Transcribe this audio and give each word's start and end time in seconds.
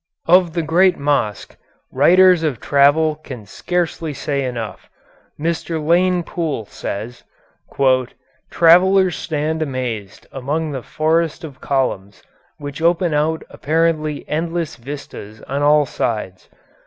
Of 0.25 0.53
the 0.53 0.63
great 0.63 0.97
mosque 0.97 1.55
writers 1.91 2.41
of 2.41 2.59
travel 2.59 3.15
can 3.17 3.45
scarcely 3.45 4.15
say 4.15 4.43
enough. 4.43 4.89
Mr. 5.39 5.77
Lane 5.79 6.23
Poole 6.23 6.65
says: 6.65 7.23
"Travellers 8.49 9.15
stand 9.15 9.61
amazed 9.61 10.25
among 10.31 10.71
the 10.71 10.81
forest 10.81 11.43
of 11.43 11.61
columns 11.61 12.23
which 12.57 12.81
open 12.81 13.13
out 13.13 13.43
apparently 13.51 14.27
endless 14.27 14.75
vistas 14.75 15.43
on 15.43 15.61
all 15.61 15.85
sides. 15.85 16.49